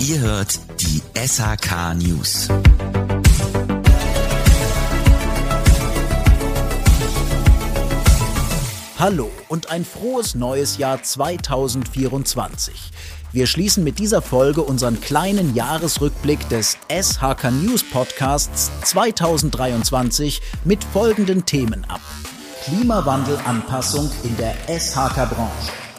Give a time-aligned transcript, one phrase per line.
[0.00, 2.48] Ihr hört die SHK News.
[8.98, 12.74] Hallo und ein frohes neues Jahr 2024.
[13.32, 21.44] Wir schließen mit dieser Folge unseren kleinen Jahresrückblick des SHK News Podcasts 2023 mit folgenden
[21.44, 22.00] Themen ab.
[22.64, 25.89] Klimawandelanpassung in der SHK-Branche.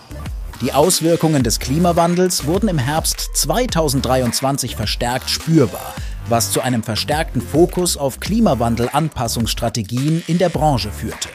[0.62, 5.95] Die Auswirkungen des Klimawandels wurden im Herbst 2023 verstärkt spürbar,
[6.30, 11.30] was zu einem verstärkten Fokus auf Klimawandelanpassungsstrategien in der Branche führte.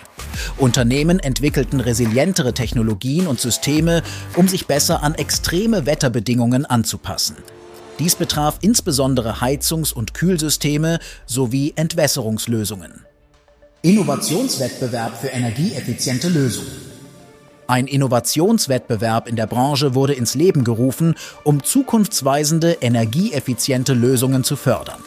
[0.58, 4.04] Unternehmen entwickelten resilientere Technologien und Systeme,
[4.36, 7.34] um sich besser an extreme Wetterbedingungen anzupassen.
[7.98, 13.04] Dies betraf insbesondere Heizungs- und Kühlsysteme sowie Entwässerungslösungen.
[13.82, 16.85] Innovationswettbewerb für energieeffiziente Lösungen.
[17.68, 25.00] Ein Innovationswettbewerb in der Branche wurde ins Leben gerufen, um zukunftsweisende, energieeffiziente Lösungen zu fördern.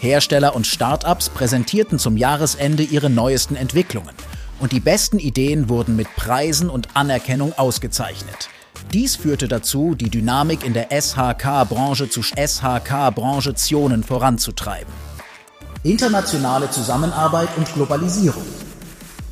[0.00, 4.14] Hersteller und Start-ups präsentierten zum Jahresende ihre neuesten Entwicklungen
[4.60, 8.48] und die besten Ideen wurden mit Preisen und Anerkennung ausgezeichnet.
[8.92, 14.92] Dies führte dazu, die Dynamik in der SHK-Branche zu SHK-Branche-Zonen voranzutreiben.
[15.84, 18.44] Internationale Zusammenarbeit und Globalisierung.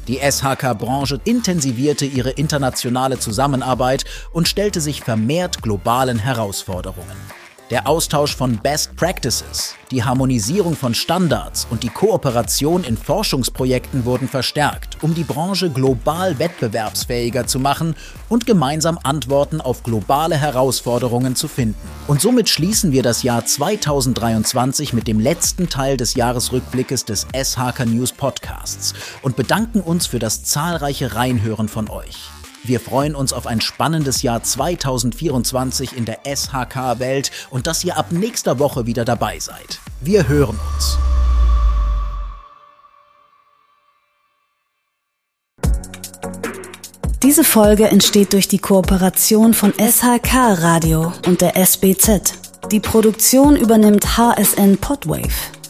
[0.08, 7.41] Die SHK-Branche intensivierte ihre internationale Zusammenarbeit und stellte sich vermehrt globalen Herausforderungen.
[7.72, 14.28] Der Austausch von Best Practices, die Harmonisierung von Standards und die Kooperation in Forschungsprojekten wurden
[14.28, 17.94] verstärkt, um die Branche global wettbewerbsfähiger zu machen
[18.28, 21.88] und gemeinsam Antworten auf globale Herausforderungen zu finden.
[22.08, 27.86] Und somit schließen wir das Jahr 2023 mit dem letzten Teil des Jahresrückblickes des SHK
[27.86, 28.92] News Podcasts
[29.22, 32.28] und bedanken uns für das zahlreiche Reinhören von euch.
[32.64, 38.12] Wir freuen uns auf ein spannendes Jahr 2024 in der SHK-Welt und dass ihr ab
[38.12, 39.80] nächster Woche wieder dabei seid.
[40.00, 40.98] Wir hören uns.
[47.22, 52.34] Diese Folge entsteht durch die Kooperation von SHK Radio und der SBZ.
[52.70, 55.61] Die Produktion übernimmt HSN Podwave.